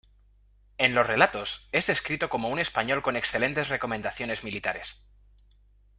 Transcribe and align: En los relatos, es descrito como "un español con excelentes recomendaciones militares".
En 0.79 0.95
los 0.95 1.05
relatos, 1.05 1.69
es 1.71 1.85
descrito 1.85 2.27
como 2.27 2.49
"un 2.49 2.57
español 2.57 3.03
con 3.03 3.15
excelentes 3.17 3.69
recomendaciones 3.69 4.43
militares". 4.43 5.03